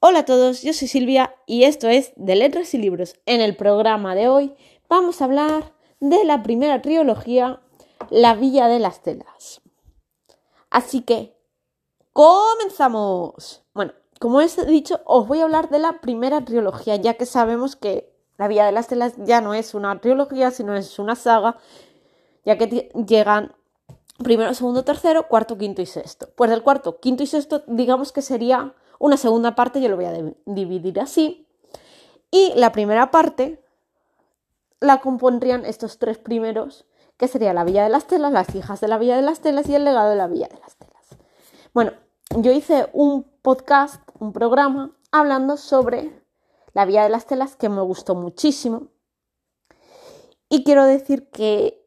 Hola 0.00 0.20
a 0.20 0.24
todos, 0.24 0.62
yo 0.62 0.72
soy 0.74 0.86
Silvia 0.86 1.34
y 1.44 1.64
esto 1.64 1.88
es 1.88 2.12
de 2.14 2.36
Letras 2.36 2.72
y 2.72 2.78
Libros. 2.78 3.16
En 3.26 3.40
el 3.40 3.56
programa 3.56 4.14
de 4.14 4.28
hoy 4.28 4.54
vamos 4.88 5.20
a 5.20 5.24
hablar 5.24 5.72
de 5.98 6.22
la 6.24 6.44
primera 6.44 6.80
trilogía, 6.80 7.60
La 8.08 8.36
Villa 8.36 8.68
de 8.68 8.78
las 8.78 9.02
Telas. 9.02 9.60
Así 10.70 11.00
que, 11.00 11.36
comenzamos. 12.12 13.64
Bueno, 13.74 13.92
como 14.20 14.40
he 14.40 14.46
dicho, 14.68 15.00
os 15.04 15.26
voy 15.26 15.40
a 15.40 15.44
hablar 15.44 15.68
de 15.68 15.80
la 15.80 16.00
primera 16.00 16.44
trilogía, 16.44 16.94
ya 16.94 17.14
que 17.14 17.26
sabemos 17.26 17.74
que 17.74 18.14
La 18.36 18.46
Villa 18.46 18.66
de 18.66 18.72
las 18.72 18.86
Telas 18.86 19.14
ya 19.16 19.40
no 19.40 19.52
es 19.52 19.74
una 19.74 20.00
trilogía, 20.00 20.52
sino 20.52 20.76
es 20.76 21.00
una 21.00 21.16
saga, 21.16 21.58
ya 22.44 22.56
que 22.56 22.88
llegan 23.04 23.52
primero, 24.22 24.54
segundo, 24.54 24.84
tercero, 24.84 25.26
cuarto, 25.26 25.58
quinto 25.58 25.82
y 25.82 25.86
sexto. 25.86 26.28
Pues 26.36 26.50
del 26.50 26.62
cuarto, 26.62 27.00
quinto 27.00 27.24
y 27.24 27.26
sexto, 27.26 27.64
digamos 27.66 28.12
que 28.12 28.22
sería 28.22 28.76
una 28.98 29.16
segunda 29.16 29.54
parte 29.54 29.80
yo 29.80 29.88
lo 29.88 29.96
voy 29.96 30.06
a 30.06 30.32
dividir 30.46 31.00
así. 31.00 31.46
Y 32.30 32.52
la 32.56 32.72
primera 32.72 33.10
parte 33.10 33.62
la 34.80 35.00
compondrían 35.00 35.64
estos 35.64 35.98
tres 35.98 36.18
primeros, 36.18 36.86
que 37.16 37.28
sería 37.28 37.52
la 37.52 37.64
Villa 37.64 37.82
de 37.84 37.88
las 37.88 38.06
Telas, 38.06 38.32
las 38.32 38.54
hijas 38.54 38.80
de 38.80 38.88
la 38.88 38.98
Villa 38.98 39.16
de 39.16 39.22
las 39.22 39.40
Telas 39.40 39.68
y 39.68 39.74
el 39.74 39.84
legado 39.84 40.10
de 40.10 40.16
la 40.16 40.26
Villa 40.26 40.48
de 40.48 40.58
las 40.58 40.76
Telas. 40.76 41.08
Bueno, 41.72 41.92
yo 42.36 42.52
hice 42.52 42.88
un 42.92 43.24
podcast, 43.42 44.02
un 44.18 44.32
programa, 44.32 44.96
hablando 45.10 45.56
sobre 45.56 46.22
la 46.74 46.84
Villa 46.84 47.02
de 47.02 47.08
las 47.08 47.26
Telas 47.26 47.56
que 47.56 47.68
me 47.68 47.80
gustó 47.80 48.14
muchísimo. 48.14 48.88
Y 50.48 50.64
quiero 50.64 50.84
decir 50.84 51.28
que 51.30 51.77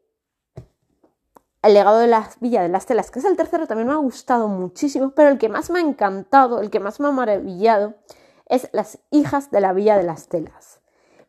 el 1.62 1.74
legado 1.74 1.98
de 1.98 2.08
la 2.08 2.28
Villa 2.40 2.62
de 2.62 2.68
las 2.68 2.86
Telas, 2.86 3.10
que 3.10 3.20
es 3.20 3.24
el 3.24 3.36
tercero, 3.36 3.66
también 3.66 3.88
me 3.88 3.94
ha 3.94 3.98
gustado 3.98 4.48
muchísimo, 4.48 5.10
pero 5.10 5.28
el 5.28 5.38
que 5.38 5.48
más 5.48 5.70
me 5.70 5.78
ha 5.78 5.82
encantado, 5.82 6.60
el 6.60 6.70
que 6.70 6.80
más 6.80 7.00
me 7.00 7.08
ha 7.08 7.12
maravillado, 7.12 7.94
es 8.46 8.68
Las 8.72 8.98
hijas 9.10 9.50
de 9.50 9.60
la 9.60 9.72
Villa 9.72 9.96
de 9.96 10.02
las 10.02 10.28
Telas. 10.28 10.80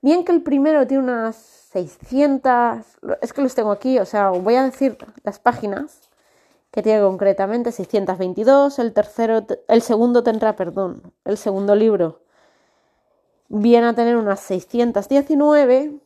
Bien 0.02 0.26
que 0.26 0.32
el 0.32 0.44
primero 0.44 0.86
tiene 0.88 1.04
unas 1.04 1.36
600, 1.36 2.86
es 3.22 3.34
que 3.34 3.42
los 3.42 3.56
tengo 3.56 3.72
aquí, 3.72 4.00
o 4.00 4.06
sea, 4.06 4.30
voy 4.30 4.56
a 4.56 4.64
decir 4.64 4.98
las 5.24 5.40
páginas 5.40 6.10
que 6.72 6.82
tiene 6.82 7.02
concretamente 7.02 7.72
622, 7.72 8.80
el 8.80 8.94
tercero, 8.94 9.46
el 9.68 9.82
segundo 9.82 10.24
tendrá, 10.24 10.56
perdón, 10.56 11.14
el 11.24 11.38
segundo 11.38 11.76
libro 11.76 12.24
viene 13.48 13.88
a 13.88 13.94
tener 13.94 14.18
unas 14.18 14.40
619 14.40 16.00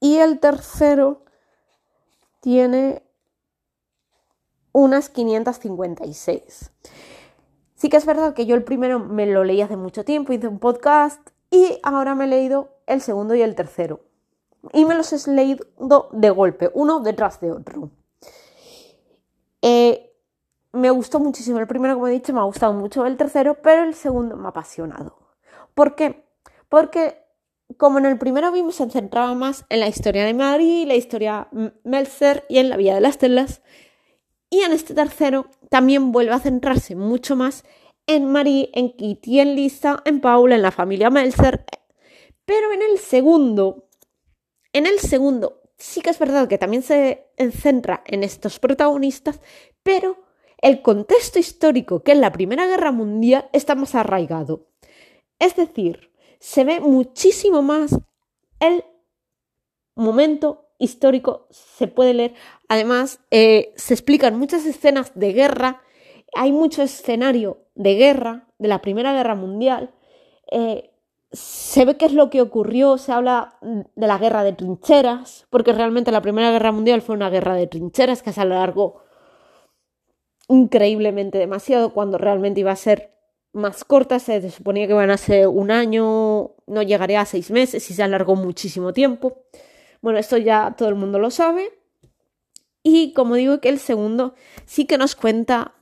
y 0.00 0.18
el 0.18 0.40
tercero 0.40 1.22
tiene 2.42 3.04
unas 4.72 5.08
556. 5.10 6.72
Sí 7.76 7.88
que 7.88 7.96
es 7.96 8.04
verdad 8.04 8.34
que 8.34 8.46
yo 8.46 8.56
el 8.56 8.64
primero 8.64 8.98
me 8.98 9.26
lo 9.26 9.44
leí 9.44 9.62
hace 9.62 9.76
mucho 9.76 10.04
tiempo, 10.04 10.32
hice 10.32 10.48
un 10.48 10.58
podcast 10.58 11.30
y 11.50 11.78
ahora 11.82 12.14
me 12.14 12.24
he 12.24 12.28
leído 12.28 12.76
el 12.86 13.00
segundo 13.00 13.34
y 13.36 13.42
el 13.42 13.54
tercero. 13.54 14.00
Y 14.72 14.84
me 14.84 14.94
los 14.96 15.12
he 15.12 15.30
leído 15.30 15.66
de 16.12 16.30
golpe, 16.30 16.70
uno 16.74 17.00
detrás 17.00 17.40
de 17.40 17.52
otro. 17.52 17.90
Eh, 19.62 20.12
me 20.72 20.90
gustó 20.90 21.20
muchísimo 21.20 21.60
el 21.60 21.68
primero, 21.68 21.94
como 21.94 22.08
he 22.08 22.12
dicho, 22.12 22.32
me 22.32 22.40
ha 22.40 22.44
gustado 22.44 22.72
mucho 22.72 23.06
el 23.06 23.16
tercero, 23.16 23.54
pero 23.62 23.84
el 23.84 23.94
segundo 23.94 24.36
me 24.36 24.46
ha 24.46 24.50
apasionado. 24.50 25.16
¿Por 25.74 25.94
qué? 25.94 26.26
Porque 26.68 27.21
como 27.74 27.98
en 27.98 28.06
el 28.06 28.18
primero 28.18 28.50
vimos, 28.52 28.76
se 28.76 28.90
centraba 28.90 29.34
más 29.34 29.64
en 29.68 29.80
la 29.80 29.88
historia 29.88 30.24
de 30.24 30.34
Marie, 30.34 30.86
la 30.86 30.94
historia 30.94 31.48
Melzer 31.84 32.44
y 32.48 32.58
en 32.58 32.68
la 32.68 32.76
vida 32.76 32.94
de 32.94 33.00
las 33.00 33.18
telas. 33.18 33.62
Y 34.50 34.60
en 34.60 34.72
este 34.72 34.94
tercero 34.94 35.46
también 35.70 36.12
vuelve 36.12 36.32
a 36.32 36.40
centrarse 36.40 36.94
mucho 36.94 37.36
más 37.36 37.64
en 38.06 38.26
Marie, 38.26 38.70
en 38.74 38.92
Kitty, 38.96 39.40
en 39.40 39.54
Lisa, 39.54 40.02
en 40.04 40.20
Paula, 40.20 40.56
en 40.56 40.62
la 40.62 40.70
familia 40.70 41.10
Melzer. 41.10 41.64
Pero 42.44 42.72
en 42.72 42.82
el 42.82 42.98
segundo, 42.98 43.88
en 44.72 44.86
el 44.86 44.98
segundo, 44.98 45.62
sí 45.78 46.00
que 46.00 46.10
es 46.10 46.18
verdad 46.18 46.48
que 46.48 46.58
también 46.58 46.82
se 46.82 47.28
centra 47.52 48.02
en 48.06 48.24
estos 48.24 48.58
protagonistas, 48.58 49.40
pero 49.82 50.16
el 50.58 50.82
contexto 50.82 51.38
histórico, 51.38 52.02
que 52.02 52.12
es 52.12 52.18
la 52.18 52.32
Primera 52.32 52.66
Guerra 52.66 52.92
Mundial, 52.92 53.48
está 53.52 53.74
más 53.74 53.94
arraigado. 53.94 54.68
Es 55.38 55.56
decir, 55.56 56.11
se 56.42 56.64
ve 56.64 56.80
muchísimo 56.80 57.62
más 57.62 57.96
el 58.58 58.84
momento 59.94 60.70
histórico, 60.76 61.46
se 61.50 61.86
puede 61.86 62.14
leer. 62.14 62.34
Además, 62.68 63.20
eh, 63.30 63.72
se 63.76 63.94
explican 63.94 64.36
muchas 64.36 64.66
escenas 64.66 65.12
de 65.14 65.32
guerra, 65.34 65.82
hay 66.34 66.50
mucho 66.50 66.82
escenario 66.82 67.68
de 67.76 67.94
guerra, 67.94 68.48
de 68.58 68.66
la 68.66 68.82
Primera 68.82 69.12
Guerra 69.12 69.36
Mundial. 69.36 69.94
Eh, 70.50 70.90
se 71.30 71.84
ve 71.84 71.96
qué 71.96 72.06
es 72.06 72.12
lo 72.12 72.28
que 72.28 72.42
ocurrió, 72.42 72.98
se 72.98 73.12
habla 73.12 73.56
de 73.60 74.06
la 74.08 74.18
guerra 74.18 74.42
de 74.42 74.52
trincheras, 74.52 75.46
porque 75.48 75.72
realmente 75.72 76.10
la 76.10 76.22
Primera 76.22 76.50
Guerra 76.50 76.72
Mundial 76.72 77.02
fue 77.02 77.14
una 77.14 77.30
guerra 77.30 77.54
de 77.54 77.68
trincheras 77.68 78.20
que 78.20 78.32
se 78.32 78.40
alargó 78.40 79.00
increíblemente 80.48 81.38
demasiado 81.38 81.92
cuando 81.92 82.18
realmente 82.18 82.58
iba 82.58 82.72
a 82.72 82.76
ser 82.76 83.12
más 83.52 83.84
cortas, 83.84 84.22
se 84.22 84.50
suponía 84.50 84.86
que 84.86 84.92
iban 84.92 85.10
a 85.10 85.16
ser 85.16 85.46
un 85.46 85.70
año, 85.70 86.52
no 86.66 86.82
llegaría 86.82 87.20
a 87.20 87.26
seis 87.26 87.50
meses 87.50 87.90
y 87.90 87.94
se 87.94 88.02
alargó 88.02 88.34
muchísimo 88.34 88.92
tiempo. 88.92 89.44
Bueno, 90.00 90.18
esto 90.18 90.36
ya 90.36 90.74
todo 90.76 90.88
el 90.88 90.94
mundo 90.94 91.18
lo 91.18 91.30
sabe. 91.30 91.72
Y 92.82 93.12
como 93.12 93.36
digo 93.36 93.60
que 93.60 93.68
el 93.68 93.78
segundo 93.78 94.34
sí 94.66 94.86
que 94.86 94.98
nos 94.98 95.14
cuenta 95.14 95.74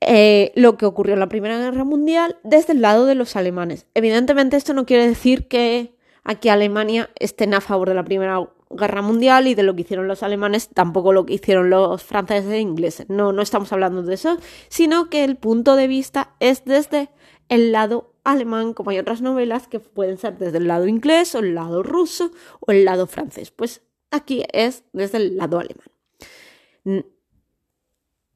eh, 0.00 0.52
lo 0.56 0.76
que 0.76 0.84
ocurrió 0.84 1.14
en 1.14 1.20
la 1.20 1.28
Primera 1.28 1.58
Guerra 1.58 1.84
Mundial 1.84 2.36
desde 2.42 2.72
el 2.72 2.82
lado 2.82 3.06
de 3.06 3.14
los 3.14 3.36
alemanes. 3.36 3.86
Evidentemente 3.94 4.56
esto 4.56 4.74
no 4.74 4.84
quiere 4.84 5.06
decir 5.06 5.48
que 5.48 5.96
aquí 6.24 6.48
Alemania 6.48 7.10
estén 7.18 7.54
a 7.54 7.60
favor 7.60 7.88
de 7.88 7.94
la 7.94 8.04
Primera 8.04 8.40
Guerra 8.76 9.02
Mundial 9.02 9.46
y 9.46 9.54
de 9.54 9.62
lo 9.62 9.74
que 9.74 9.82
hicieron 9.82 10.08
los 10.08 10.22
alemanes, 10.22 10.68
tampoco 10.68 11.12
lo 11.12 11.26
que 11.26 11.34
hicieron 11.34 11.70
los 11.70 12.02
franceses 12.02 12.50
e 12.50 12.60
ingleses. 12.60 13.08
No, 13.08 13.32
no 13.32 13.42
estamos 13.42 13.72
hablando 13.72 14.02
de 14.02 14.14
eso, 14.14 14.38
sino 14.68 15.10
que 15.10 15.24
el 15.24 15.36
punto 15.36 15.76
de 15.76 15.88
vista 15.88 16.34
es 16.40 16.64
desde 16.64 17.10
el 17.48 17.72
lado 17.72 18.14
alemán, 18.24 18.72
como 18.74 18.90
hay 18.90 18.98
otras 18.98 19.20
novelas 19.20 19.68
que 19.68 19.80
pueden 19.80 20.18
ser 20.18 20.38
desde 20.38 20.58
el 20.58 20.68
lado 20.68 20.86
inglés 20.86 21.34
o 21.34 21.40
el 21.40 21.54
lado 21.54 21.82
ruso 21.82 22.30
o 22.60 22.72
el 22.72 22.84
lado 22.84 23.06
francés. 23.06 23.50
Pues 23.50 23.82
aquí 24.10 24.44
es 24.52 24.84
desde 24.92 25.18
el 25.18 25.36
lado 25.36 25.58
alemán. 25.58 27.06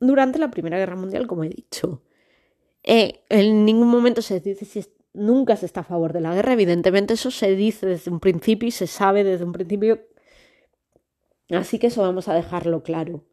Durante 0.01 0.39
la 0.39 0.51
Primera 0.51 0.79
Guerra 0.79 0.97
Mundial, 0.97 1.27
como 1.27 1.45
he 1.45 1.49
dicho, 1.49 2.03
eh, 2.83 3.25
en 3.29 3.65
ningún 3.65 3.89
momento 3.89 4.23
se 4.23 4.41
dice 4.41 4.65
si 4.65 4.85
nunca 5.17 5.57
se 5.57 5.67
está 5.67 5.81
a 5.81 5.85
favor 5.85 6.13
de 6.13 6.21
la 6.21 6.35
guerra. 6.35 6.53
Evidentemente 6.53 7.15
eso 7.15 7.31
se 7.31 7.57
dice 7.57 7.87
desde 7.87 8.11
un 8.11 8.21
principio 8.21 8.69
y 8.69 8.73
se 8.73 8.87
sabe 8.87 9.25
desde 9.25 9.45
un 9.45 9.53
principio 9.53 10.01
Así 11.51 11.79
que 11.79 11.89
eso 11.89 12.03
vamos 12.03 12.29
a 12.29 12.35
dejarlo 12.35 12.83
claro. 12.83 13.25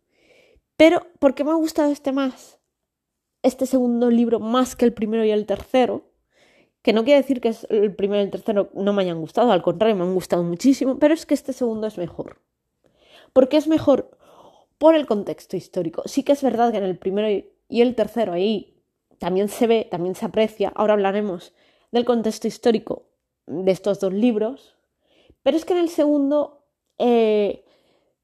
Pero, 0.78 1.08
¿por 1.20 1.36
qué 1.36 1.44
me 1.44 1.52
ha 1.52 1.56
gustado 1.56 1.92
este 1.92 2.12
más? 2.12 2.60
Este 3.42 3.66
segundo 3.66 4.10
libro 4.10 4.40
más 4.40 4.76
que 4.76 4.86
el 4.86 4.94
primero 4.94 5.26
y 5.26 5.32
el 5.32 5.46
tercero. 5.46 6.12
Que 6.82 6.94
no 6.94 7.04
quiere 7.04 7.22
decir 7.22 7.40
que 7.40 7.56
el 7.70 7.96
primero 7.96 8.22
y 8.22 8.26
el 8.26 8.32
tercero 8.32 8.70
no 8.74 8.92
me 8.94 9.04
hayan 9.04 9.20
gustado, 9.22 9.52
al 9.52 9.62
contrario, 9.62 9.96
me 9.96 10.04
han 10.04 10.14
gustado 10.14 10.44
muchísimo, 10.44 11.00
pero 11.00 11.14
es 11.14 11.26
que 11.26 11.34
este 11.34 11.54
segundo 11.54 11.88
es 11.88 11.98
mejor. 11.98 12.42
¿Por 13.32 13.48
qué 13.48 13.58
es 13.58 13.68
mejor? 13.68 14.18
Por 14.78 14.96
el 14.96 15.06
contexto 15.06 15.56
histórico. 15.56 16.04
Sí 16.06 16.24
que 16.24 16.34
es 16.34 16.44
verdad 16.44 16.72
que 16.72 16.80
en 16.80 16.84
el 16.84 16.98
primero 16.98 17.30
y 17.70 17.82
el 17.82 17.96
tercero 17.96 18.34
ahí 18.34 18.74
también 19.18 19.48
se 19.48 19.68
ve, 19.68 19.88
también 19.90 20.16
se 20.16 20.26
aprecia, 20.26 20.74
ahora 20.76 20.94
hablaremos 20.94 21.54
del 21.94 22.04
contexto 22.04 22.46
histórico 22.48 23.08
de 23.46 23.72
estos 23.72 24.02
dos 24.02 24.12
libros, 24.12 24.76
pero 25.44 25.56
es 25.56 25.64
que 25.64 25.72
en 25.72 25.80
el 25.80 25.88
segundo 25.88 26.66
eh, 26.98 27.64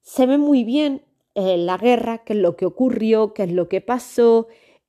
se 0.10 0.26
ve 0.26 0.40
muy 0.40 0.64
bien 0.64 1.04
eh, 1.36 1.56
la 1.58 1.78
guerra, 1.78 2.20
qué 2.20 2.34
es 2.34 2.40
lo 2.40 2.56
que 2.58 2.66
ocurrió, 2.66 3.36
qué 3.36 3.44
es 3.44 3.52
lo 3.52 3.70
que 3.70 3.80
pasó, 3.80 4.48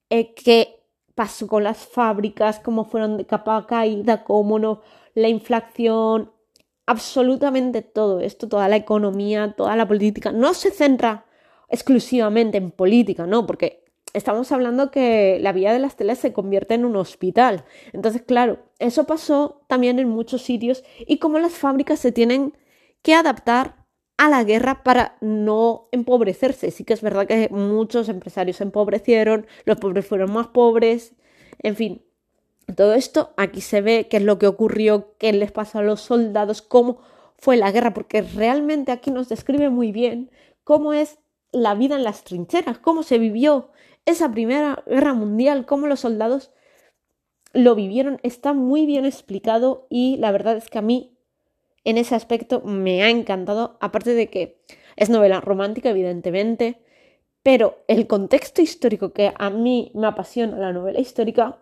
eh, 0.09 0.33
qué 0.33 0.81
pasó 1.15 1.47
con 1.47 1.63
las 1.63 1.87
fábricas, 1.87 2.59
cómo 2.59 2.87
fueron 2.87 3.19
de 3.19 3.27
capa 3.27 3.67
caída, 3.67 4.25
cómo 4.25 4.59
no, 4.59 4.81
la 5.15 5.29
inflación, 5.29 6.33
absolutamente 6.87 7.83
todo 7.83 8.21
esto, 8.21 8.49
toda 8.49 8.67
la 8.71 8.77
economía, 8.77 9.53
toda 9.55 9.77
la 9.77 9.87
política, 9.87 10.33
no 10.33 10.55
se 10.55 10.71
centra 10.71 11.27
exclusivamente 11.69 12.57
en 12.57 12.71
política, 12.71 13.27
¿no? 13.27 13.47
Porque 13.47 13.85
estamos 14.15 14.51
hablando 14.53 14.91
que 14.91 15.39
la 15.43 15.53
vía 15.53 15.75
de 15.75 15.81
las 15.81 15.97
telas 15.97 16.19
se 16.19 16.33
convierte 16.33 16.73
en 16.73 16.87
un 16.87 16.97
hospital. 16.97 17.67
Entonces, 17.93 18.23
claro, 18.23 18.61
eso 18.79 19.05
pasó 19.05 19.61
también 19.67 19.99
en 19.99 20.09
muchos 20.09 20.41
sitios 20.41 20.83
y 21.07 21.19
cómo 21.19 21.39
las 21.39 21.53
fábricas 21.53 21.99
se 21.99 22.11
tienen 22.11 22.57
que 23.03 23.15
adaptar 23.15 23.80
a 24.21 24.29
la 24.29 24.45
guerra 24.45 24.83
para 24.83 25.17
no 25.23 25.89
empobrecerse. 25.93 26.71
Sí 26.71 26.85
que 26.85 26.93
es 26.93 27.01
verdad 27.01 27.27
que 27.27 27.49
muchos 27.51 28.11
empresarios 28.11 28.59
se 28.59 28.65
empobrecieron, 28.65 29.47
los 29.65 29.79
pobres 29.79 30.07
fueron 30.07 30.31
más 30.31 30.49
pobres, 30.49 31.15
en 31.63 31.75
fin. 31.75 32.03
Todo 32.77 32.93
esto 32.93 33.33
aquí 33.39 33.63
se 33.63 33.81
ve 33.81 34.09
qué 34.11 34.19
es 34.19 34.23
lo 34.23 34.39
que 34.39 34.47
ocurrió, 34.47 35.15
qué 35.17 35.33
les 35.33 35.53
pasó 35.53 35.79
a 35.79 35.83
los 35.83 36.03
soldados, 36.03 36.61
cómo 36.61 37.01
fue 37.39 37.57
la 37.57 37.73
guerra, 37.73 37.95
porque 37.95 38.21
realmente 38.21 38.93
aquí 38.93 39.11
nos 39.11 39.31
describe 39.31 39.71
muy 39.71 39.91
bien 39.91 40.31
cómo 40.65 40.93
es 40.93 41.19
la 41.51 41.75
vida 41.75 41.97
en 41.97 42.05
las 42.05 42.23
trincheras, 42.23 42.79
cómo 42.79 43.03
se 43.03 43.19
vivió 43.19 43.71
esa 44.05 44.31
primera 44.31 44.85
guerra 44.87 45.15
mundial, 45.15 45.65
cómo 45.65 45.87
los 45.87 46.01
soldados 46.01 46.53
lo 47.55 47.75
vivieron, 47.75 48.21
está 48.23 48.53
muy 48.53 48.85
bien 48.85 49.07
explicado 49.07 49.87
y 49.89 50.19
la 50.19 50.31
verdad 50.31 50.59
es 50.59 50.69
que 50.69 50.79
a 50.79 50.83
mí 50.83 51.17
en 51.85 51.99
ese 51.99 52.15
aspecto 52.15 52.61
me 52.61 53.03
ha 53.03 53.11
encantado, 53.11 53.77
aparte 53.81 54.15
de 54.15 54.29
que 54.29 54.61
es 54.97 55.11
novela 55.11 55.41
romántica, 55.41 55.91
evidentemente, 55.91 56.81
pero 57.43 57.79
el 57.89 58.07
contexto 58.07 58.61
histórico 58.61 59.13
que 59.13 59.33
a 59.37 59.51
mí 59.51 59.91
me 59.95 60.07
apasiona 60.07 60.59
la 60.59 60.73
novela 60.73 61.01
histórica, 61.01 61.59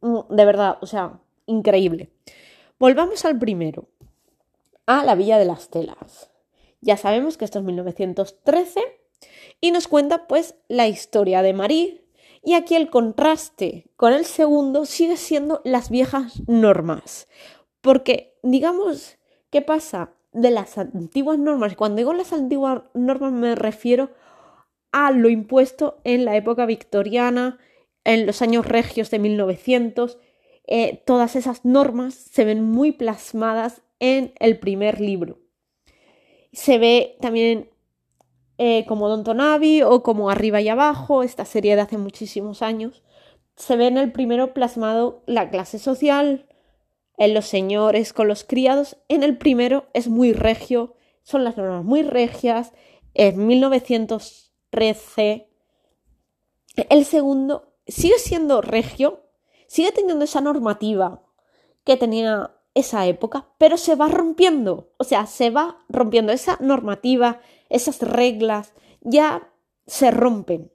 mm, 0.00 0.34
de 0.34 0.44
verdad, 0.44 0.78
o 0.80 0.86
sea, 0.86 1.20
increíble. 1.46 2.10
Volvamos 2.78 3.24
al 3.24 3.38
primero, 3.38 3.88
a 4.86 5.04
la 5.04 5.14
Villa 5.14 5.38
de 5.38 5.44
las 5.44 5.68
Telas. 5.68 6.30
Ya 6.80 6.96
sabemos 6.96 7.36
que 7.36 7.44
esto 7.44 7.60
es 7.60 7.64
1913 7.64 8.80
y 9.60 9.70
nos 9.70 9.86
cuenta 9.86 10.26
pues 10.26 10.56
la 10.66 10.88
historia 10.88 11.42
de 11.42 11.52
Marie 11.52 12.04
y 12.42 12.54
aquí 12.54 12.74
el 12.74 12.90
contraste 12.90 13.86
con 13.94 14.12
el 14.12 14.24
segundo 14.24 14.84
sigue 14.84 15.16
siendo 15.16 15.60
las 15.64 15.90
viejas 15.90 16.42
normas. 16.48 17.28
Porque 17.80 18.34
digamos, 18.42 19.16
¿qué 19.52 19.62
pasa? 19.62 20.14
De 20.32 20.50
las 20.50 20.78
antiguas 20.78 21.38
normas, 21.38 21.76
cuando 21.76 21.98
digo 21.98 22.14
las 22.14 22.32
antiguas 22.32 22.82
normas 22.94 23.32
me 23.32 23.54
refiero 23.54 24.10
a 24.90 25.12
lo 25.12 25.28
impuesto 25.28 26.00
en 26.04 26.24
la 26.24 26.36
época 26.36 26.64
victoriana, 26.64 27.58
en 28.04 28.26
los 28.26 28.40
años 28.42 28.66
regios 28.66 29.10
de 29.10 29.18
1900, 29.18 30.18
eh, 30.66 31.02
todas 31.06 31.36
esas 31.36 31.64
normas 31.64 32.14
se 32.14 32.44
ven 32.46 32.64
muy 32.64 32.92
plasmadas 32.92 33.82
en 34.00 34.32
el 34.40 34.58
primer 34.58 35.00
libro. 35.00 35.38
Se 36.52 36.78
ve 36.78 37.16
también 37.20 37.70
eh, 38.56 38.86
como 38.86 39.08
Don 39.08 39.22
Tonavi 39.22 39.82
o 39.82 40.02
como 40.02 40.30
Arriba 40.30 40.62
y 40.62 40.68
Abajo, 40.68 41.22
esta 41.22 41.44
serie 41.44 41.76
de 41.76 41.82
hace 41.82 41.98
muchísimos 41.98 42.62
años. 42.62 43.02
Se 43.56 43.76
ve 43.76 43.86
en 43.86 43.98
el 43.98 44.12
primero 44.12 44.54
plasmado 44.54 45.22
la 45.26 45.50
clase 45.50 45.78
social, 45.78 46.46
en 47.18 47.34
los 47.34 47.46
señores 47.46 48.12
con 48.12 48.28
los 48.28 48.44
criados. 48.44 48.96
En 49.08 49.22
el 49.22 49.38
primero 49.38 49.86
es 49.94 50.08
muy 50.08 50.32
regio, 50.32 50.94
son 51.22 51.44
las 51.44 51.56
normas 51.56 51.84
muy 51.84 52.02
regias. 52.02 52.72
En 53.14 53.46
1900 53.46 54.52
13. 54.72 55.48
El 56.88 57.04
segundo 57.04 57.74
sigue 57.86 58.18
siendo 58.18 58.62
regio, 58.62 59.26
sigue 59.66 59.92
teniendo 59.92 60.24
esa 60.24 60.40
normativa 60.40 61.22
que 61.84 61.98
tenía 61.98 62.56
esa 62.74 63.06
época, 63.06 63.48
pero 63.58 63.76
se 63.76 63.96
va 63.96 64.08
rompiendo, 64.08 64.94
o 64.96 65.04
sea, 65.04 65.26
se 65.26 65.50
va 65.50 65.84
rompiendo 65.90 66.32
esa 66.32 66.56
normativa, 66.60 67.42
esas 67.68 68.00
reglas, 68.00 68.72
ya 69.02 69.52
se 69.86 70.10
rompen. 70.10 70.72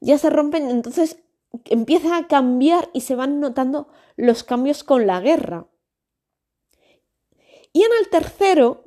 Ya 0.00 0.18
se 0.18 0.30
rompen, 0.30 0.68
entonces 0.68 1.22
empieza 1.64 2.16
a 2.16 2.26
cambiar 2.26 2.90
y 2.92 3.00
se 3.02 3.14
van 3.14 3.40
notando 3.40 3.88
los 4.16 4.44
cambios 4.44 4.84
con 4.84 5.06
la 5.06 5.20
guerra. 5.20 5.66
Y 7.72 7.82
en 7.82 7.90
el 8.00 8.08
tercero 8.08 8.84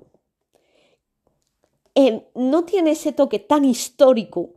no 2.36 2.65
tiene 2.65 2.92
ese 2.92 3.12
toque 3.12 3.39
tan 3.39 3.65
histórico 3.65 4.51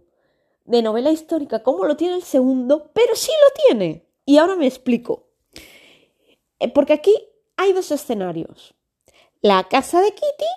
de 0.65 0.83
novela 0.83 1.11
histórica 1.11 1.63
como 1.63 1.85
lo 1.85 1.97
tiene 1.97 2.17
el 2.17 2.23
segundo, 2.23 2.91
pero 2.93 3.15
sí 3.15 3.31
lo 3.31 3.63
tiene. 3.69 4.07
Y 4.25 4.39
ahora 4.39 4.57
me 4.57 4.67
explico. 4.67 5.29
Eh, 6.59 6.73
porque 6.73 6.95
aquí 6.95 7.15
hay 7.57 7.73
dos 7.73 7.91
escenarios. 7.91 8.75
La 9.43 9.69
casa 9.69 10.01
de 10.01 10.11
Kitty, 10.11 10.51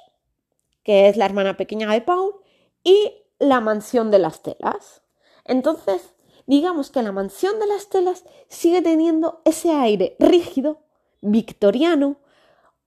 que 0.84 1.10
es 1.10 1.18
la 1.18 1.26
hermana 1.26 1.58
pequeña 1.58 1.92
de 1.92 2.02
Paul, 2.02 2.36
y 2.84 3.14
la 3.38 3.60
mansión 3.60 4.10
de 4.10 4.20
las 4.20 4.42
telas. 4.42 5.04
Entonces, 5.46 6.14
digamos 6.50 6.90
que 6.90 7.04
la 7.04 7.12
mansión 7.12 7.60
de 7.60 7.68
las 7.68 7.90
telas 7.90 8.26
sigue 8.48 8.82
teniendo 8.82 9.40
ese 9.46 9.70
aire 9.72 10.16
rígido, 10.18 10.80
victoriano, 11.22 12.18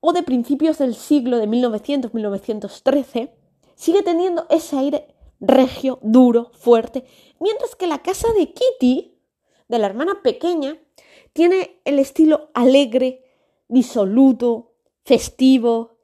o 0.01 0.11
de 0.11 0.21
principios 0.21 0.79
del 0.79 0.95
siglo 0.95 1.37
de 1.37 1.47
1900-1913, 1.47 3.31
sigue 3.75 4.03
teniendo 4.03 4.45
ese 4.49 4.77
aire 4.77 5.15
regio, 5.39 5.99
duro, 6.01 6.51
fuerte, 6.55 7.05
mientras 7.39 7.77
que 7.77 7.87
la 7.87 7.99
casa 7.99 8.27
de 8.33 8.51
Kitty, 8.51 9.17
de 9.69 9.79
la 9.79 9.87
hermana 9.87 10.21
pequeña, 10.21 10.77
tiene 11.31 11.79
el 11.85 11.99
estilo 11.99 12.49
alegre, 12.53 13.23
disoluto, 13.69 14.73
festivo, 15.05 15.99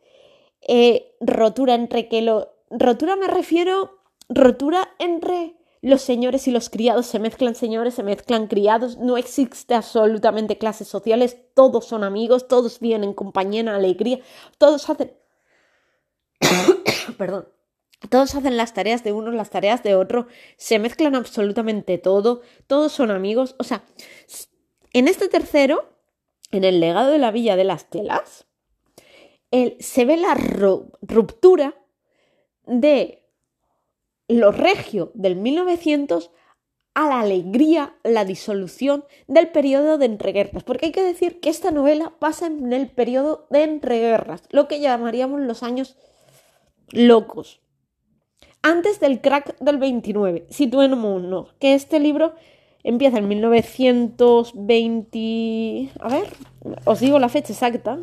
eh, 0.61 1.13
rotura 1.19 1.75
entre 1.75 2.07
que 2.07 2.21
lo... 2.21 2.53
Rotura 2.69 3.17
me 3.17 3.27
refiero, 3.27 3.99
rotura 4.29 4.95
entre 4.97 5.58
los 5.81 6.01
señores 6.01 6.47
y 6.47 6.51
los 6.51 6.69
criados, 6.69 7.05
se 7.05 7.19
mezclan 7.19 7.55
señores, 7.55 7.93
se 7.93 8.03
mezclan 8.03 8.47
criados, 8.47 8.97
no 8.97 9.17
existe 9.17 9.75
absolutamente 9.75 10.57
clases 10.57 10.87
sociales, 10.87 11.37
todos 11.53 11.85
son 11.85 12.03
amigos, 12.03 12.47
todos 12.47 12.79
vienen 12.79 13.09
en 13.09 13.15
compañía, 13.15 13.61
alegría, 13.73 14.19
todos 14.57 14.89
hacen... 14.89 15.13
Perdón 17.17 17.47
todos 18.07 18.33
hacen 18.35 18.55
las 18.55 18.73
tareas 18.73 19.03
de 19.03 19.11
uno, 19.11 19.31
las 19.31 19.49
tareas 19.49 19.83
de 19.83 19.95
otro, 19.95 20.27
se 20.55 20.79
mezclan 20.79 21.15
absolutamente 21.15 21.97
todo, 21.97 22.41
todos 22.67 22.93
son 22.93 23.11
amigos. 23.11 23.55
O 23.59 23.63
sea, 23.63 23.83
en 24.93 25.07
este 25.07 25.27
tercero, 25.27 25.89
en 26.51 26.63
el 26.63 26.79
legado 26.79 27.11
de 27.11 27.17
la 27.17 27.31
Villa 27.31 27.57
de 27.57 27.65
las 27.65 27.89
Telas, 27.89 28.45
se 29.51 30.05
ve 30.05 30.15
la 30.15 30.35
ruptura 31.01 31.75
de 32.65 33.18
lo 34.29 34.53
regio 34.53 35.11
del 35.15 35.35
1900 35.35 36.31
a 36.93 37.07
la 37.07 37.19
alegría, 37.19 37.95
la 38.03 38.23
disolución 38.23 39.03
del 39.27 39.49
periodo 39.49 39.97
de 39.97 40.05
entreguerras. 40.05 40.63
Porque 40.63 40.87
hay 40.87 40.91
que 40.93 41.03
decir 41.03 41.39
que 41.39 41.49
esta 41.49 41.71
novela 41.71 42.13
pasa 42.19 42.47
en 42.47 42.71
el 42.71 42.89
periodo 42.89 43.47
de 43.49 43.63
entreguerras, 43.63 44.43
lo 44.51 44.67
que 44.67 44.79
llamaríamos 44.79 45.41
los 45.41 45.63
años 45.63 45.97
locos 46.91 47.61
antes 48.61 48.99
del 48.99 49.21
crack 49.21 49.57
del 49.59 49.77
29. 49.77 50.47
Situémonos, 50.49 51.53
que 51.59 51.73
este 51.73 51.97
libro 51.99 52.33
empieza 52.83 53.19
en 53.19 53.27
1920... 53.27 55.89
A 55.99 56.09
ver, 56.09 56.27
os 56.85 56.99
digo 56.99 57.17
la 57.19 57.29
fecha 57.29 57.53
exacta. 57.53 57.99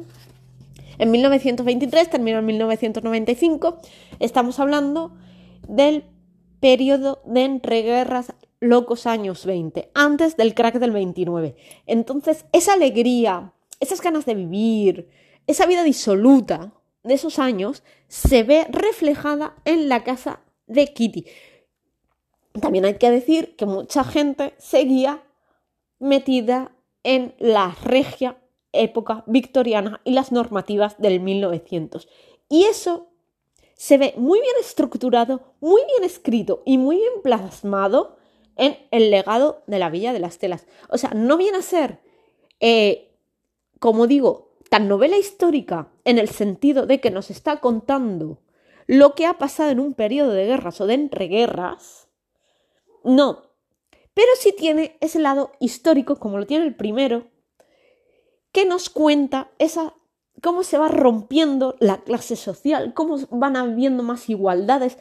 En 0.98 1.10
1923, 1.10 2.08
termina 2.08 2.38
en 2.38 2.46
1995. 2.46 3.80
Estamos 4.18 4.58
hablando 4.60 5.12
del 5.68 6.04
periodo 6.60 7.22
de 7.24 7.44
entreguerras 7.44 8.32
locos 8.60 9.06
años 9.06 9.44
20, 9.44 9.90
antes 9.94 10.36
del 10.36 10.54
crack 10.54 10.78
del 10.78 10.92
29. 10.92 11.56
Entonces, 11.86 12.46
esa 12.52 12.74
alegría, 12.74 13.52
esas 13.80 14.00
ganas 14.00 14.24
de 14.26 14.34
vivir, 14.34 15.08
esa 15.46 15.66
vida 15.66 15.82
disoluta 15.82 16.72
de 17.02 17.14
esos 17.14 17.38
años 17.38 17.82
se 18.08 18.42
ve 18.42 18.66
reflejada 18.70 19.56
en 19.64 19.88
la 19.88 20.02
casa 20.02 20.40
de 20.66 20.92
Kitty. 20.92 21.26
También 22.60 22.84
hay 22.84 22.94
que 22.94 23.10
decir 23.10 23.54
que 23.56 23.66
mucha 23.66 24.02
gente 24.02 24.54
seguía 24.58 25.22
metida 25.98 26.72
en 27.02 27.34
la 27.38 27.76
regia 27.84 28.38
época 28.72 29.24
victoriana 29.26 30.00
y 30.04 30.12
las 30.12 30.32
normativas 30.32 30.98
del 30.98 31.20
1900. 31.20 32.08
Y 32.48 32.64
eso 32.64 33.10
se 33.76 33.98
ve 33.98 34.14
muy 34.16 34.40
bien 34.40 34.54
estructurado, 34.58 35.54
muy 35.60 35.82
bien 35.84 36.02
escrito 36.02 36.62
y 36.64 36.78
muy 36.78 36.96
bien 36.96 37.12
plasmado 37.22 38.16
en 38.56 38.78
el 38.90 39.10
legado 39.10 39.62
de 39.66 39.78
la 39.78 39.90
Villa 39.90 40.14
de 40.14 40.18
las 40.18 40.38
Telas. 40.38 40.66
O 40.88 40.96
sea, 40.96 41.10
no 41.10 41.36
viene 41.36 41.58
a 41.58 41.62
ser, 41.62 42.00
eh, 42.58 43.14
como 43.78 44.06
digo, 44.06 44.56
tan 44.70 44.88
novela 44.88 45.18
histórica 45.18 45.88
en 46.04 46.18
el 46.18 46.30
sentido 46.30 46.86
de 46.86 47.00
que 47.00 47.10
nos 47.10 47.30
está 47.30 47.60
contando 47.60 48.40
lo 48.86 49.14
que 49.14 49.26
ha 49.26 49.36
pasado 49.36 49.70
en 49.70 49.80
un 49.80 49.92
periodo 49.92 50.32
de 50.32 50.46
guerras 50.46 50.80
o 50.80 50.86
de 50.86 50.94
entreguerras. 50.94 52.08
No, 53.04 53.42
pero 54.14 54.28
sí 54.38 54.54
tiene 54.56 54.96
ese 55.00 55.18
lado 55.18 55.52
histórico, 55.60 56.16
como 56.16 56.38
lo 56.38 56.46
tiene 56.46 56.64
el 56.64 56.74
primero, 56.74 57.26
que 58.52 58.64
nos 58.64 58.88
cuenta 58.88 59.50
esa 59.58 59.94
cómo 60.42 60.62
se 60.62 60.78
va 60.78 60.88
rompiendo 60.88 61.76
la 61.80 61.98
clase 61.98 62.36
social, 62.36 62.94
cómo 62.94 63.18
van 63.30 63.56
habiendo 63.56 64.02
más 64.02 64.28
igualdades, 64.28 64.98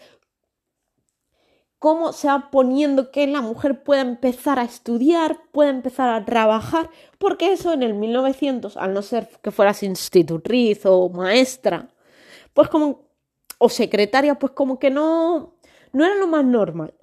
cómo 1.80 2.14
se 2.14 2.28
va 2.28 2.50
poniendo 2.52 3.12
que 3.12 3.28
la 3.28 3.42
mujer 3.42 3.84
pueda 3.84 4.02
empezar 4.02 4.60
a 4.60 4.64
estudiar, 4.64 5.42
pueda 5.52 5.70
empezar 5.70 6.10
a 6.10 6.26
trabajar, 6.26 6.90
porque 7.18 7.52
eso 7.52 7.74
en 7.74 7.84
el 7.84 7.94
1900, 7.94 8.78
al 8.78 8.94
no 8.94 9.02
ser 9.02 9.30
que 9.42 9.52
fueras 9.52 9.84
institutriz 9.84 10.86
o 10.86 11.10
maestra, 11.10 11.90
pues 12.54 12.70
como 12.70 13.06
o 13.58 13.70
secretaria, 13.70 14.36
pues 14.36 14.54
como 14.54 14.80
que 14.80 14.90
no, 14.90 15.58
no 15.92 16.06
era 16.06 16.16
lo 16.16 16.28
más 16.28 16.46
normal. 16.46 16.94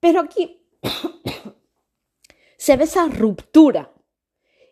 Pero 0.00 0.20
aquí 0.20 0.64
se 2.56 2.76
ve 2.76 2.84
esa 2.84 3.06
ruptura. 3.06 3.92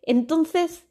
Entonces, 0.02 0.86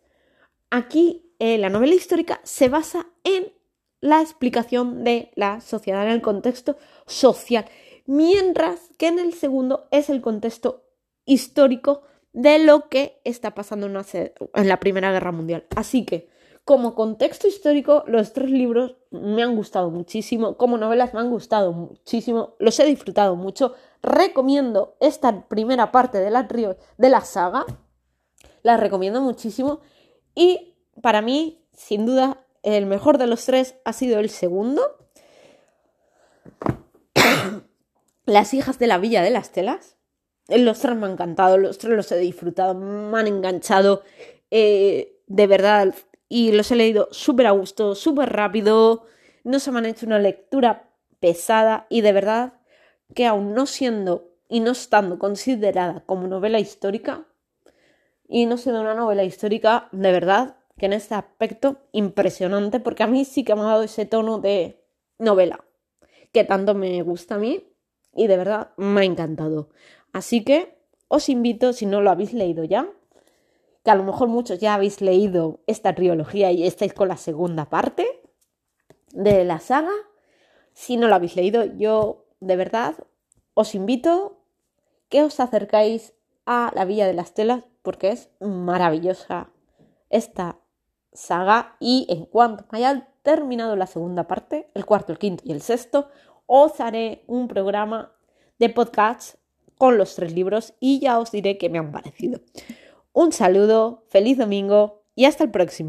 aquí 0.70 1.27
eh, 1.40 1.58
la 1.58 1.70
novela 1.70 1.94
histórica 1.94 2.40
se 2.44 2.70
basa 2.70 3.08
en 3.24 3.52
la 4.00 4.22
explicación 4.22 5.04
de 5.04 5.32
la 5.36 5.62
sociedad, 5.62 6.06
en 6.06 6.12
el 6.12 6.22
contexto 6.22 6.78
social, 7.06 7.66
mientras 8.06 8.92
que 8.98 9.08
en 9.08 9.20
el 9.20 9.34
segundo 9.34 9.88
es 9.92 10.10
el 10.10 10.22
contexto 10.22 10.86
histórico 11.26 12.02
de 12.34 12.60
lo 12.60 12.88
que 12.90 13.20
está 13.24 13.56
pasando 13.56 13.88
en 13.88 14.68
la 14.68 14.80
Primera 14.80 15.12
Guerra 15.12 15.32
Mundial. 15.32 15.66
Así 15.76 16.06
que, 16.06 16.30
como 16.64 16.96
contexto 16.96 17.48
histórico, 17.48 18.04
los 18.08 18.34
tres 18.34 18.52
libros 18.52 18.98
me 19.10 19.42
han 19.42 19.56
gustado 19.56 19.90
muchísimo, 19.90 20.58
como 20.58 20.78
novelas 20.78 21.14
me 21.14 21.20
han 21.20 21.30
gustado 21.30 21.72
muchísimo, 21.72 22.56
los 22.60 22.80
he 22.80 22.86
disfrutado 22.86 23.36
mucho. 23.36 23.74
Recomiendo 24.04 24.98
esta 25.00 25.48
primera 25.48 25.92
parte 25.92 26.20
de 26.20 26.30
la, 26.30 26.44
de 26.44 27.10
la 27.10 27.22
saga, 27.22 27.66
la 28.62 28.78
recomiendo 28.78 29.22
muchísimo 29.22 29.80
y 30.36 30.77
para 31.02 31.22
mí, 31.22 31.62
sin 31.74 32.06
duda, 32.06 32.44
el 32.64 32.86
mejor 32.86 33.18
de 33.18 33.28
los 33.28 33.46
tres 33.46 33.76
ha 33.86 33.94
sido 33.94 34.20
el 34.20 34.30
segundo. 34.30 34.98
Las 38.26 38.54
hijas 38.54 38.78
de 38.80 38.88
la 38.88 38.98
Villa 38.98 39.22
de 39.22 39.30
las 39.30 39.52
Telas 39.52 39.98
los 40.48 40.80
tres 40.80 40.96
me 40.96 41.06
han 41.06 41.14
encantado, 41.14 41.58
los 41.58 41.78
tres 41.78 41.94
los 41.96 42.12
he 42.12 42.18
disfrutado, 42.18 42.74
me 42.74 43.20
han 43.20 43.28
enganchado 43.28 44.04
eh, 44.50 45.20
de 45.28 45.48
verdad 45.48 45.94
y 46.30 46.52
los 46.52 46.72
he 46.72 46.76
leído 46.76 47.10
súper 47.12 47.48
a 47.48 47.52
gusto, 47.52 47.96
súper 47.96 48.32
rápido, 48.32 49.06
no 49.44 49.60
se 49.60 49.72
me 49.72 49.80
han 49.80 49.86
hecho 49.86 50.06
una 50.06 50.20
lectura 50.20 50.90
pesada 51.20 51.86
y 51.90 52.02
de 52.02 52.14
verdad 52.14 52.54
que 53.14 53.26
aún 53.26 53.54
no 53.54 53.66
siendo 53.66 54.30
y 54.50 54.62
no 54.62 54.72
estando 54.72 55.20
considerada 55.20 56.04
como 56.06 56.28
novela 56.28 56.60
histórica 56.60 57.26
y 58.30 58.46
no 58.46 58.58
siendo 58.58 58.82
una 58.82 58.94
novela 58.94 59.24
histórica, 59.24 59.90
de 59.92 60.12
verdad 60.12 60.56
que 60.78 60.86
en 60.86 60.94
este 60.94 61.16
aspecto 61.16 61.78
impresionante 61.92 62.80
porque 62.80 63.04
a 63.04 63.08
mí 63.08 63.26
sí 63.26 63.44
que 63.44 63.56
me 63.56 63.62
ha 63.62 63.66
dado 63.66 63.84
ese 63.84 64.06
tono 64.06 64.40
de 64.40 64.84
novela 65.18 65.66
que 66.32 66.44
tanto 66.44 66.76
me 66.76 67.02
gusta 67.02 67.36
a 67.36 67.40
mí 67.40 67.74
y 68.14 68.28
de 68.28 68.38
verdad 68.38 68.72
me 68.78 69.02
ha 69.02 69.04
encantado. 69.06 69.70
Así 70.14 70.44
que 70.44 70.78
os 71.08 71.30
invito, 71.30 71.74
si 71.74 71.86
no 71.86 72.02
lo 72.02 72.10
habéis 72.10 72.34
leído 72.34 72.64
ya, 72.64 72.90
que 73.84 73.92
a 73.92 73.96
lo 73.96 74.04
mejor 74.04 74.28
muchos 74.28 74.60
ya 74.60 74.74
habéis 74.74 75.02
leído 75.02 75.62
esta 75.68 75.96
trilogía 75.96 76.52
y 76.52 76.66
estáis 76.66 76.94
con 76.94 77.08
la 77.08 77.18
segunda 77.18 77.70
parte 77.70 78.06
de 79.14 79.46
la 79.46 79.60
saga. 79.60 79.94
Si 80.74 80.98
no 80.98 81.08
lo 81.08 81.16
habéis 81.16 81.36
leído, 81.36 81.64
yo 81.64 82.26
de 82.40 82.56
verdad 82.56 82.96
os 83.54 83.74
invito 83.76 84.44
que 85.10 85.24
os 85.24 85.40
acercáis 85.40 86.14
a 86.46 86.72
la 86.76 86.86
Villa 86.86 87.08
de 87.08 87.14
las 87.14 87.34
Telas 87.34 87.64
porque 87.82 88.10
es 88.10 88.30
maravillosa 88.40 89.50
esta 90.10 90.60
saga 91.18 91.76
y 91.80 92.06
en 92.10 92.26
cuanto 92.26 92.66
haya 92.70 93.08
terminado 93.24 93.76
la 93.76 93.88
segunda 93.88 94.28
parte, 94.28 94.70
el 94.74 94.86
cuarto, 94.86 95.12
el 95.12 95.18
quinto 95.18 95.44
y 95.46 95.52
el 95.52 95.62
sexto, 95.62 96.10
os 96.46 96.80
haré 96.80 97.24
un 97.28 97.48
programa 97.48 98.14
de 98.60 98.70
podcast 98.70 99.36
con 99.78 99.98
los 99.98 100.16
tres 100.16 100.34
libros 100.34 100.74
y 100.80 101.00
ya 101.00 101.20
os 101.20 101.32
diré 101.32 101.58
qué 101.58 101.70
me 101.70 101.80
han 101.80 101.92
parecido. 101.92 102.40
Un 103.14 103.32
saludo, 103.32 104.06
feliz 104.10 104.38
domingo 104.38 105.04
y 105.16 105.26
hasta 105.26 105.44
el 105.44 105.52
próximo. 105.52 105.86